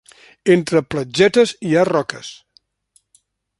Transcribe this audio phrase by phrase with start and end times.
[0.53, 2.33] Entre platgetes hi ha roques.